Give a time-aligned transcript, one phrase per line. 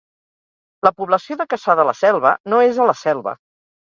[0.87, 3.35] La població de Cassà de la Selva no és a La Selva